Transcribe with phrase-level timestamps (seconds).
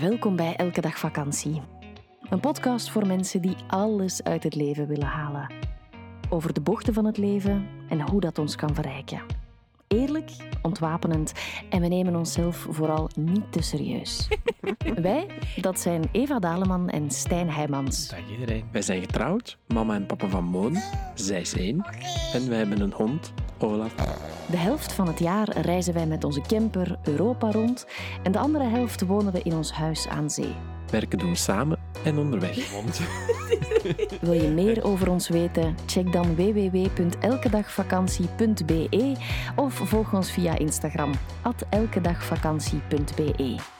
[0.00, 1.62] Welkom bij Elke Dag Vakantie.
[2.28, 5.52] Een podcast voor mensen die alles uit het leven willen halen.
[6.28, 9.22] Over de bochten van het leven en hoe dat ons kan verrijken.
[9.88, 10.30] Eerlijk,
[10.62, 11.32] ontwapenend
[11.70, 14.28] en we nemen onszelf vooral niet te serieus.
[15.02, 15.26] Wij,
[15.56, 18.08] dat zijn Eva Daleman en Stijn Heijmans.
[18.08, 18.64] Dag iedereen.
[18.72, 20.76] Wij zijn getrouwd, mama en papa van Moon.
[21.14, 21.84] Zij is één.
[22.32, 23.32] En wij hebben een hond,
[23.62, 23.94] Olaf.
[24.50, 27.86] De helft van het jaar reizen wij met onze camper Europa rond
[28.22, 30.54] en de andere helft wonen we in ons huis aan zee.
[30.90, 32.70] Werken doen we samen en onderweg.
[34.20, 35.76] Wil je meer over ons weten?
[35.86, 39.16] Check dan www.elkedagvakantie.be
[39.56, 41.12] of volg ons via Instagram
[41.70, 43.79] elkedagvakantie.be.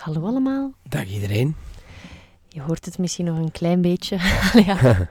[0.00, 0.72] Hallo allemaal.
[0.88, 1.56] Dag iedereen.
[2.48, 4.16] Je hoort het misschien nog een klein beetje
[4.66, 4.78] ja,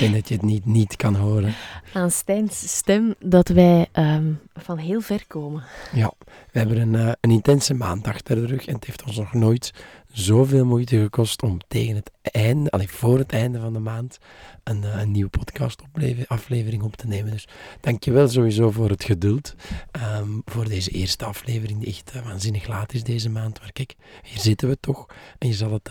[0.00, 1.54] Ik denk dat je het niet, niet kan horen.
[1.92, 5.64] aan Stijn's stem dat wij ehm, van heel ver komen.
[5.92, 6.12] Ja,
[6.52, 9.32] we hebben een, eh, een intense maand achter de rug en het heeft ons nog
[9.32, 9.72] nooit
[10.12, 14.18] zoveel moeite gekost om tegen het einde, allee, voor het einde van de maand,
[14.64, 15.82] een, eh, een nieuwe podcast
[16.26, 17.32] aflevering op te nemen.
[17.32, 17.48] Dus
[17.80, 19.54] dankjewel sowieso voor het geduld,
[19.90, 23.60] ehm, voor deze eerste aflevering die echt eh, waanzinnig laat is deze maand.
[23.60, 25.06] Maar kijk, hier zitten we toch
[25.38, 25.90] en je zal het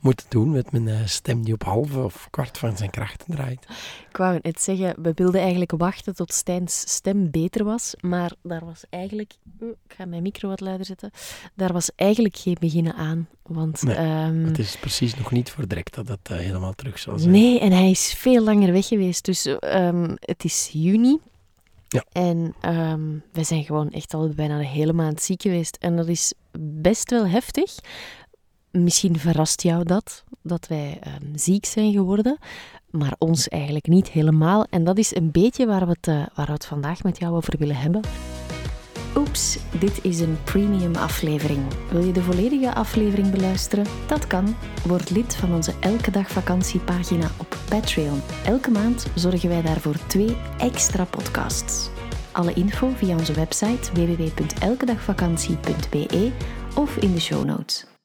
[0.00, 3.66] moeten doen met mijn eh, stem die op halve of kwart van zijn krachten draait.
[4.08, 8.64] Ik wou net zeggen, we wilden eigenlijk wachten tot Stijn's stem beter was, maar daar
[8.64, 9.32] was eigenlijk...
[9.60, 11.10] Ik ga mijn micro wat luider zetten.
[11.54, 13.82] Daar was eigenlijk geen beginnen aan, want...
[13.82, 17.18] Nee, ehm, Het is precies nog niet voor direct dat het eh, helemaal terug zal
[17.18, 17.30] zijn.
[17.30, 19.24] Nee, en hij is veel langer weg geweest.
[19.24, 21.18] Dus ehm, het is juni.
[21.88, 22.04] Ja.
[22.12, 25.76] En ehm, we zijn gewoon echt al bijna de hele maand ziek geweest.
[25.80, 27.74] En dat is best wel heftig.
[28.70, 32.38] Misschien verrast jou dat, dat wij ehm, ziek zijn geworden.
[32.90, 34.66] Maar ons eigenlijk niet helemaal.
[34.70, 37.34] En dat is een beetje waar we het, eh, waar we het vandaag met jou
[37.34, 38.00] over willen hebben.
[39.16, 41.60] Oeps, dit is een premium aflevering.
[41.90, 43.86] Wil je de volledige aflevering beluisteren?
[44.06, 44.56] Dat kan.
[44.86, 48.20] Word lid van onze Elke Dag Vakantiepagina op Patreon.
[48.44, 51.90] Elke maand zorgen wij daarvoor twee extra podcasts.
[52.32, 56.32] Alle info via onze website www.elkedagvakantie.be
[56.74, 57.97] of in de show notes.